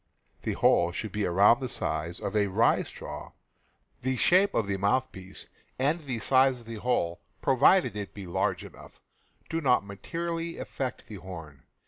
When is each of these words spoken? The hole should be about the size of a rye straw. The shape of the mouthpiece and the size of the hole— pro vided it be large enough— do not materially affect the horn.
The 0.41 0.53
hole 0.53 0.91
should 0.91 1.11
be 1.11 1.25
about 1.25 1.59
the 1.59 1.69
size 1.69 2.19
of 2.19 2.35
a 2.35 2.47
rye 2.47 2.81
straw. 2.81 3.33
The 4.01 4.15
shape 4.15 4.55
of 4.55 4.65
the 4.65 4.77
mouthpiece 4.77 5.45
and 5.77 5.99
the 5.99 6.17
size 6.17 6.57
of 6.57 6.65
the 6.65 6.77
hole— 6.77 7.21
pro 7.43 7.55
vided 7.55 7.95
it 7.95 8.15
be 8.15 8.25
large 8.25 8.65
enough— 8.65 8.99
do 9.51 9.61
not 9.61 9.85
materially 9.85 10.57
affect 10.57 11.03
the 11.07 11.17
horn. 11.17 11.61